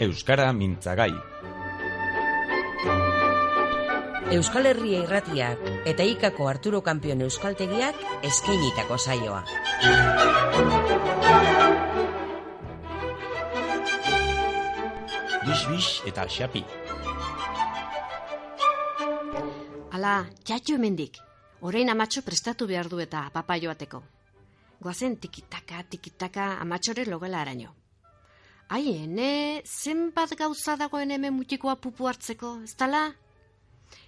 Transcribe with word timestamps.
Euskara 0.00 0.46
mintzagai. 0.56 1.10
Euskal 4.32 4.68
Herria 4.70 5.02
irratiak 5.04 5.66
eta 5.90 6.06
ikako 6.08 6.46
Arturo 6.48 6.78
Kampion 6.86 7.20
Euskaltegiak 7.26 7.98
eskeinitako 8.24 8.96
saioa. 8.96 9.42
Bis-bis 15.44 15.90
eta 16.08 16.24
xapi. 16.36 16.64
Ala, 19.98 20.14
jatxo 20.48 20.78
hemendik. 20.78 21.20
Orain 21.60 21.92
amatxo 21.92 22.24
prestatu 22.24 22.70
behar 22.72 22.88
du 22.88 23.04
eta 23.04 23.26
papa 23.36 23.60
joateko. 23.60 24.00
Goazen 24.80 25.20
tikitaka, 25.20 25.84
tikitaka 25.92 26.54
amatxore 26.64 27.04
logela 27.04 27.44
araño. 27.44 27.74
Ai, 28.70 28.86
ene, 28.94 29.62
zenbat 29.66 30.36
gauza 30.38 30.76
dagoen 30.78 31.10
hemen 31.10 31.34
mutikoa 31.34 31.72
pupu 31.82 32.06
hartzeko, 32.06 32.52
ez 32.62 32.76
tala? 32.78 33.00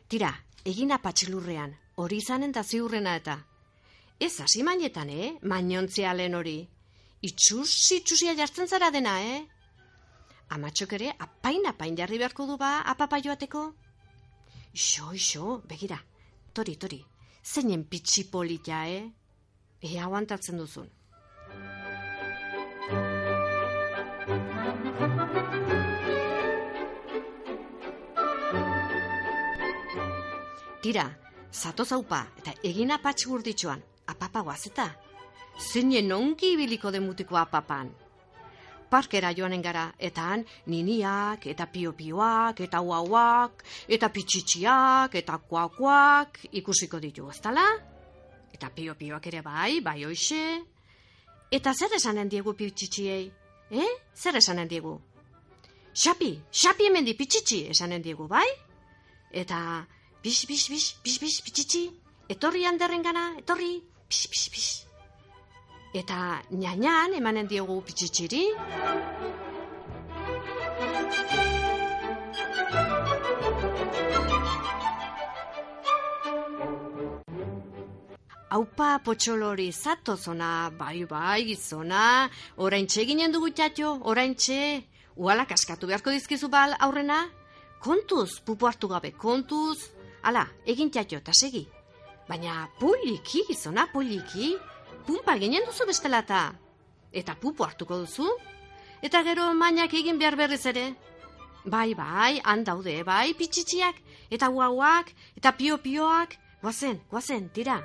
Tira, 0.07 0.29
egin 0.62 0.95
apatxilurrean, 0.95 1.73
hori 1.98 2.20
izanen 2.23 2.55
da 2.55 2.62
ziurrena 2.62 3.17
eta. 3.19 3.34
Ez 4.23 4.37
hasi 4.45 4.62
mainetan, 4.62 5.11
eh? 5.11 5.33
Mainontzia 5.51 6.12
lehen 6.15 6.39
hori. 6.39 6.55
Itxus, 7.27 7.73
itxusia 7.98 8.37
jartzen 8.39 8.70
zara 8.70 8.93
dena, 8.95 9.17
eh? 9.33 9.43
Amatxok 10.55 10.95
ere, 11.01 11.11
apain 11.27 11.67
apain 11.67 11.98
jarri 11.98 12.23
beharko 12.23 12.47
du 12.47 12.61
ba, 12.62 12.70
apapa 12.95 13.19
joateko? 13.27 13.67
Ixo, 14.79 15.11
ixo, 15.19 15.59
begira, 15.67 15.98
tori, 16.55 16.79
tori, 16.79 17.03
zeinen 17.42 17.83
pitxi 17.91 18.29
polita, 18.31 18.87
eh? 18.87 19.09
Ea 19.83 20.06
aguantatzen 20.06 20.62
duzun. 20.62 20.87
Tira, 30.83 31.05
zato 31.55 31.84
zaupa 31.86 32.24
eta 32.41 32.52
egin 32.66 32.91
apatx 32.91 33.28
gurditxoan, 33.30 33.78
apapa 34.11 34.41
guazeta. 34.42 34.89
Zeinen 35.56 36.11
ongi 36.12 36.50
ibiliko 36.56 36.91
demutiko 36.91 37.39
apapan. 37.39 37.92
Parkera 38.91 39.30
joanen 39.33 39.62
gara, 39.62 39.86
eta 39.97 40.24
han 40.33 40.42
niniak, 40.66 41.46
eta 41.46 41.69
pio-pioak, 41.70 42.64
eta 42.67 42.83
uauak, 42.83 43.62
eta 43.89 44.11
pitxitsiak, 44.12 45.14
eta 45.22 45.39
kuakuak 45.39 46.42
ikusiko 46.61 47.00
ditu, 47.00 47.30
eztala? 47.30 47.64
Eta 48.52 48.69
pio-pioak 48.74 49.30
ere 49.30 49.41
bai, 49.46 49.80
bai 49.80 50.02
hoxe. 50.05 50.42
Eta 51.48 51.72
zer 51.72 51.94
esanen 51.96 52.28
diegu 52.28 52.56
pitxitsiei? 52.58 53.30
Eh? 53.70 53.91
Zer 54.19 54.42
esanen 54.42 54.69
diegu? 54.69 54.98
Xapi, 55.95 56.41
xapi 56.51 56.87
hemen 56.89 57.05
di 57.05 57.12
pitxitsi 57.15 57.69
esanen 57.69 58.01
diegu, 58.01 58.25
bai? 58.27 58.48
Eta 59.31 59.85
bis, 60.25 60.47
bis, 60.48 60.69
bis, 60.73 60.87
bis, 61.05 61.19
bis, 61.21 61.41
pitxitsi, 61.45 61.83
etorri 62.33 62.65
handerren 62.65 63.03
gana, 63.05 63.35
etorri, 63.37 63.77
bis, 64.09 64.27
bis, 64.33 64.48
bis. 64.48 64.69
Eta 65.93 66.41
ñañan 66.48 67.13
emanen 67.13 67.47
diegu 67.47 67.83
pitxitxiri. 67.85 68.45
Aupa 78.53 78.98
potxolori 79.05 79.69
zatozona, 79.73 80.70
bai 80.70 81.05
bai 81.05 81.45
gizona, 81.45 82.31
orain 82.57 82.87
ginen 82.89 83.33
dugu 83.33 83.53
txatxo, 83.53 84.01
orain 84.09 84.35
txe, 84.35 84.89
uala 85.16 85.46
kaskatu 85.46 85.86
beharko 85.86 86.11
dizkizu 86.11 86.48
bal 86.48 86.77
aurrena? 86.80 87.27
Kontuz, 87.83 88.40
pupu 88.46 88.67
hartu 88.67 88.89
gabe, 88.89 89.12
kontuz, 89.12 89.90
ala, 90.23 90.46
egin 90.67 90.90
txatxo, 90.90 91.18
eta 91.18 91.34
segi. 91.34 91.64
Baina 92.28 92.68
poliki 92.78 93.42
gizona, 93.48 93.89
poliki, 93.92 94.52
pumpa 95.06 95.34
ginen 95.40 95.67
duzu 95.67 95.86
bestela 95.89 96.22
eta. 96.22 97.34
Pupu 97.40 97.64
hartuko 97.64 97.98
duzu? 98.05 98.28
Eta 99.02 99.22
gero 99.27 99.51
mainak 99.55 99.95
egin 99.98 100.18
behar 100.18 100.36
berriz 100.39 100.64
ere? 100.67 100.92
Bai, 101.64 101.92
bai, 101.95 102.40
handaude, 102.45 103.02
bai, 103.06 103.34
pitxitsiak, 103.39 103.98
eta 104.30 104.48
guauak, 104.48 105.12
eta 105.36 105.52
pio-pioak, 105.58 106.39
guazen, 106.62 107.01
guazen, 107.11 107.51
tira. 107.55 107.83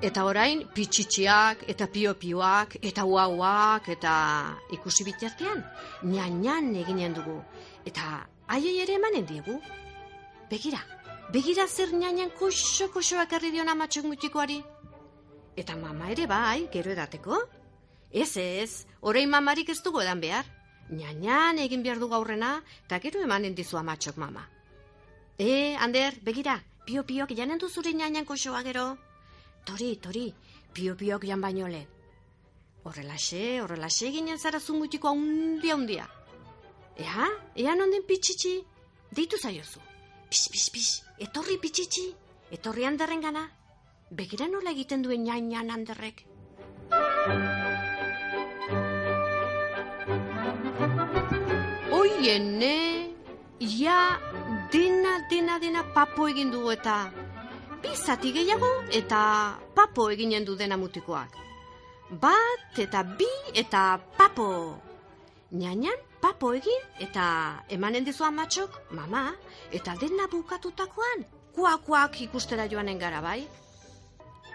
Eta 0.00 0.22
orain, 0.24 0.62
pitxitsiak, 0.72 1.66
eta 1.68 1.84
pio-pioak, 1.92 2.78
eta 2.88 3.02
guauak, 3.04 3.90
eta 3.92 4.12
ikusi 4.72 5.04
bitartean, 5.04 5.60
nian 6.08 6.70
eginen 6.80 7.12
dugu. 7.12 7.34
Eta 7.84 8.22
aiei 8.48 8.78
ere 8.80 8.94
emanen 8.96 9.26
diegu. 9.28 9.58
Begira, 10.48 10.80
begira 11.34 11.66
zer 11.68 11.92
nianen 11.92 12.32
koxo-koxoak 12.38 13.34
herri 13.36 13.50
dion 13.52 13.68
amatxok 13.68 14.08
mutikoari. 14.08 14.56
Eta 15.56 15.76
mama 15.76 16.08
ere 16.08 16.24
bai, 16.26 16.70
gero 16.72 16.96
edateko? 16.96 17.42
Ez 18.10 18.36
ez, 18.40 18.86
orain 19.02 19.28
mamarik 19.28 19.68
ez 19.68 19.82
dugu 19.84 20.00
edan 20.00 20.24
behar. 20.24 20.48
Nianan 20.88 21.60
egin 21.60 21.84
behar 21.84 22.00
dugu 22.00 22.16
aurrena, 22.16 22.62
eta 22.86 23.02
gero 23.04 23.20
emanen 23.20 23.54
dizu 23.54 23.76
amatxok 23.76 24.16
mama. 24.16 24.48
E, 25.36 25.76
Ander, 25.76 26.16
begira, 26.24 26.56
pio-piok 26.88 27.36
janen 27.36 27.60
duzure 27.60 27.92
nianan 27.92 28.24
koxoa 28.24 28.64
gero. 28.64 28.88
Tori, 29.70 29.96
tori, 30.02 30.24
pio-piok 30.74 31.24
jan 31.28 31.40
baino 31.40 31.68
lehen. 31.70 31.86
Horrelaxe, 32.82 33.60
horrelaxe 33.62 34.08
ginen 34.10 34.38
zara 34.38 34.58
zumutiko 34.58 35.12
handia 35.12 35.76
handia. 35.76 36.06
Ea, 36.98 37.28
ea 37.54 37.74
nonden 37.78 38.02
pitxitxi, 38.08 38.56
deitu 39.14 39.38
zaiozu. 39.38 39.78
Pis, 40.28 40.48
pis, 40.50 40.66
pis, 40.74 40.88
etorri 41.22 41.58
pitxitxi, 41.62 42.08
etorri 42.50 42.88
handerren 42.88 43.22
gana. 43.22 43.44
Begira 44.10 44.48
nola 44.50 44.74
egiten 44.74 45.06
duen 45.06 45.22
ñan 45.28 45.70
handerrek. 45.70 46.26
Oiene, 52.02 52.76
ia 53.60 53.98
dena, 54.72 55.14
dena, 55.30 55.60
dena 55.62 55.86
papo 55.94 56.26
egin 56.26 56.50
dugu 56.50 56.72
eta 56.74 57.29
bi 57.82 57.94
zati 57.96 58.32
gehiago 58.32 58.70
eta 58.92 59.20
papo 59.74 60.10
eginen 60.10 60.44
du 60.44 60.56
dena 60.56 60.76
mutikoak. 60.76 61.36
Bat 62.22 62.78
eta 62.78 63.02
bi 63.02 63.28
eta 63.54 63.98
papo. 64.18 64.48
Ñañan 65.52 65.98
papo 66.20 66.52
egin 66.54 66.82
eta 66.98 67.64
emanen 67.68 68.04
dizu 68.04 68.24
amatxok, 68.24 68.76
mama, 68.90 69.34
eta 69.72 69.96
dena 70.00 70.28
bukatutakoan, 70.30 71.24
kuakuak 71.54 72.20
ikustera 72.26 72.68
joanen 72.68 72.98
gara 72.98 73.20
bai. 73.20 73.40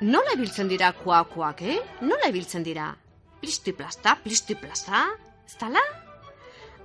Nola 0.01 0.35
ibiltzen 0.35 0.67
dira 0.67 0.91
kuakuak, 0.93 1.61
eh? 1.61 1.79
Nola 2.01 2.29
ibiltzen 2.29 2.63
dira? 2.63 2.89
Plisti-plasta, 3.41 4.17
plisti-plasta, 4.23 5.05
ez 5.45 5.55
tala? 5.59 5.81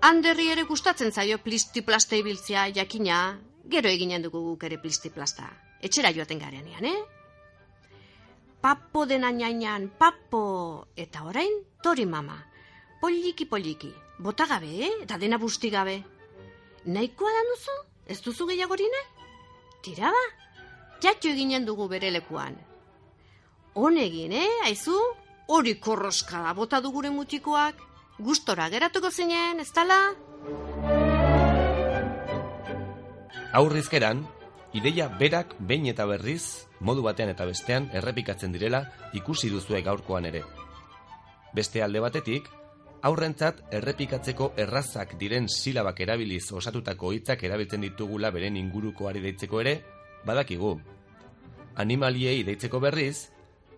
Handerri 0.06 0.48
ere 0.52 0.64
gustatzen 0.64 1.12
zaio 1.12 1.38
plisti-plasta 1.44 2.16
ibiltzea 2.16 2.68
jakina, 2.74 3.38
gero 3.68 3.88
eginen 3.88 4.22
dugu 4.22 4.40
guk 4.44 4.64
ere 4.68 4.78
plisti-plasta. 4.78 5.48
Etxera 5.82 6.12
joaten 6.12 6.38
garenean, 6.38 6.84
eh? 6.84 7.00
Papo 8.60 9.06
dena 9.06 9.30
ñainan, 9.32 9.88
papo, 9.98 10.88
eta 10.96 11.24
orain, 11.24 11.52
tori 11.82 12.04
mama. 12.06 12.36
Poliki, 13.00 13.46
poliki, 13.46 13.92
bota 14.18 14.46
gabe, 14.46 14.68
eh? 14.84 14.92
eta 15.02 15.16
dena 15.18 15.38
busti 15.38 15.70
gabe. 15.70 16.02
Nahikoa 16.84 17.32
da 17.32 17.44
duzu? 17.48 17.76
Ez 18.06 18.20
duzu 18.20 18.46
gehiagori 18.50 18.88
nahi? 18.92 19.06
Tira 19.82 20.10
ba, 20.12 20.24
jatxo 21.00 21.32
eginen 21.32 21.64
dugu 21.64 21.88
bere 21.88 22.10
lekuan. 22.10 22.58
Honegin, 23.74 24.32
eh, 24.32 24.66
aizu? 24.66 24.96
Hori 25.48 25.78
korroska 25.80 26.42
da 26.44 26.52
bota 26.54 26.80
dugure 26.80 27.10
mutikoak. 27.10 27.80
Gustora 28.18 28.68
geratuko 28.68 29.10
zinen, 29.10 29.60
ez 29.60 29.70
tala? 29.72 30.02
Aurrizkeran, 33.52 34.28
ideia 34.78 35.08
berak 35.18 35.56
behin 35.58 35.88
eta 35.90 36.04
berriz, 36.06 36.68
modu 36.78 37.02
batean 37.02 37.32
eta 37.32 37.42
bestean 37.48 37.88
errepikatzen 37.98 38.52
direla 38.54 38.84
ikusi 39.18 39.50
duzue 39.50 39.80
gaurkoan 39.82 40.28
ere. 40.28 40.44
Beste 41.52 41.82
alde 41.82 41.98
batetik, 42.04 42.46
aurrentzat 43.02 43.64
errepikatzeko 43.74 44.52
errazak 44.54 45.16
diren 45.18 45.48
silabak 45.50 45.98
erabiliz 46.06 46.44
osatutako 46.60 47.10
hitzak 47.16 47.42
erabiltzen 47.48 47.82
ditugula 47.88 48.30
beren 48.30 48.56
ingurukoari 48.60 49.24
deitzeko 49.26 49.64
ere, 49.64 49.74
badakigu. 50.24 50.76
Animaliei 51.74 52.44
deitzeko 52.46 52.78
berriz, 52.78 53.32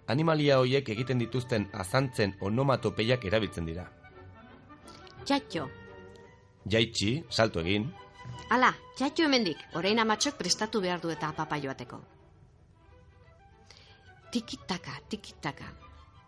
animalia 0.06 0.60
hoiek 0.60 0.92
egiten 0.98 1.24
dituzten 1.24 1.70
azantzen 1.72 2.36
onomatopeiak 2.44 3.24
erabiltzen 3.24 3.72
dira. 3.72 3.88
Txatxo, 5.24 5.68
Jaitsi, 6.68 7.22
salto 7.30 7.64
egin, 7.64 7.88
ala, 8.52 8.72
txatxo 8.96 9.24
hemendik, 9.24 9.60
orain 9.78 9.98
amatxok 10.02 10.36
prestatu 10.36 10.80
behar 10.84 11.00
du 11.00 11.10
eta 11.10 11.32
papa 11.32 11.58
joateko. 11.60 12.00
tikitaka, 14.32 14.92
tikitaka. 15.08 15.66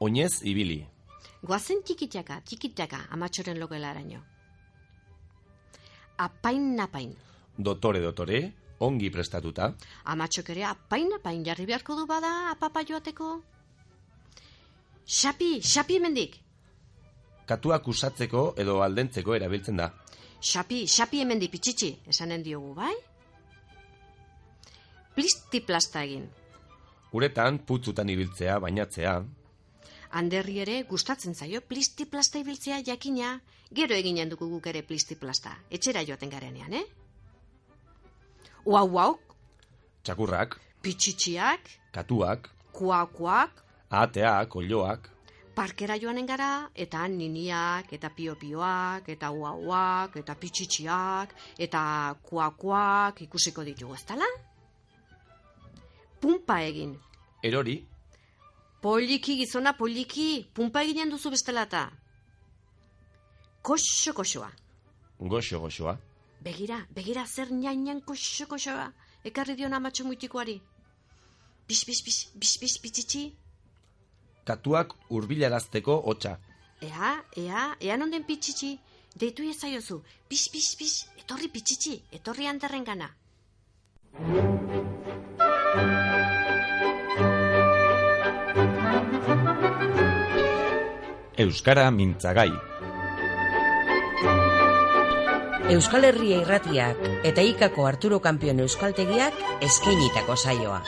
Oinez 0.00 0.42
ibili. 0.44 0.84
Goazen 1.42 1.82
tikitaka, 1.84 2.40
tikitaka, 2.44 3.06
amatxoren 3.10 3.58
logela 3.60 3.90
araño. 3.90 4.20
Apain 6.18 6.76
napain. 6.76 7.14
Dotore 7.56 8.00
dotore, 8.00 8.52
ongi 8.80 9.10
prestatuta. 9.10 9.72
Amatxok 10.04 10.50
ere 10.50 10.64
apain 10.68 11.08
napain 11.08 11.44
jarri 11.44 11.66
beharko 11.66 11.96
du 11.96 12.06
bada 12.06 12.50
apapa 12.50 12.84
joateko. 12.84 13.40
Xapi, 15.06 15.60
xapi 15.60 15.96
hemendik. 15.96 16.40
Katuak 17.46 17.88
usatzeko 17.88 18.54
edo 18.56 18.80
aldentzeko 18.82 19.34
erabiltzen 19.36 19.76
da. 19.76 19.90
Xapi, 20.44 20.84
xapi 20.86 21.22
hemendik 21.24 21.54
pitxitxi, 21.54 21.90
esanen 22.12 22.42
diogu, 22.44 22.74
bai? 22.76 22.92
Plisti 25.14 25.62
plasta 25.64 26.02
egin. 26.04 26.26
Uretan 27.14 27.62
putzutan 27.64 28.10
ibiltzea, 28.10 28.58
bainatzea, 28.60 29.14
Anderri 30.14 30.60
ere 30.62 30.74
gustatzen 30.86 31.34
zaio 31.34 31.58
plisti 31.66 32.04
plasta 32.06 32.38
ibiltzea 32.38 32.76
jakina, 32.86 33.32
gero 33.74 33.96
eginen 33.98 34.30
dugu 34.30 34.46
guk 34.52 34.68
ere 34.70 34.84
plisti 34.86 35.16
plasta, 35.18 35.56
etxera 35.74 36.04
joaten 36.06 36.30
garenean, 36.30 36.76
eh? 36.78 36.84
Uau, 38.64 38.84
uau, 38.94 39.16
txakurrak, 40.06 40.54
pitxitxiak, 40.86 41.72
katuak, 41.96 42.46
kuakuak, 42.76 43.64
ahateak, 43.90 44.54
olioak, 44.54 45.10
parkera 45.54 45.96
joanen 46.00 46.26
gara, 46.26 46.68
eta 46.74 47.04
han 47.04 47.16
niniak, 47.18 47.92
eta 47.92 48.10
pio-pioak, 48.10 49.08
eta 49.08 49.30
uauak, 49.30 50.16
eta 50.20 50.34
pitxitxiak, 50.34 51.34
eta 51.58 51.80
kuakuak 52.22 53.22
ikusiko 53.26 53.64
ditugu, 53.64 53.94
ez 53.94 54.04
dala? 54.08 54.28
Pumpa 56.20 56.60
egin. 56.62 56.96
erori, 57.42 57.82
Poliki, 58.84 59.38
gizona, 59.38 59.72
poliki, 59.72 60.44
pumpa 60.52 60.82
eginen 60.84 61.08
duzu 61.08 61.30
bestelata. 61.32 61.86
Koxo, 63.62 64.12
koxoa. 64.12 64.50
goxo 65.18 65.60
goxoa, 65.60 65.94
Begira, 66.44 66.86
begira 66.90 67.24
zer 67.26 67.48
nainan 67.50 68.02
koxo, 68.02 68.46
koxoa. 68.46 68.92
Ekarri 69.24 69.54
dion 69.56 69.72
amatxo 69.72 70.04
muitikoari. 70.04 70.60
Bis, 71.66 71.84
bis, 71.86 72.02
bis, 72.04 72.18
bis, 72.34 72.58
bis, 72.60 72.78
pitxitxi. 72.82 73.22
Katuak 74.44 74.94
hurbilarazteko 75.10 76.00
hotza. 76.06 76.38
Ea, 76.82 77.12
ea, 77.36 77.68
ea 77.80 77.96
nonden 77.96 78.24
pitxitxi. 78.24 78.78
Deitu 79.14 79.44
ezaiozu. 79.48 80.00
Bis, 80.28 80.48
bis, 80.50 80.74
bis, 80.78 80.94
etorri 81.20 81.48
pitxitxi, 81.48 82.00
etorri 82.18 82.48
handerren 82.50 82.84
gana. 82.84 83.10
Euskara 91.44 91.90
mintzagai. 91.90 92.50
Euskal 95.74 96.04
Herria 96.04 96.42
irratiak 96.42 97.00
eta 97.24 97.42
ikako 97.42 97.86
Arturo 97.88 98.20
Kampion 98.22 98.60
Euskaltegiak 98.62 99.40
eskainitako 99.64 100.36
saioa. 100.36 100.82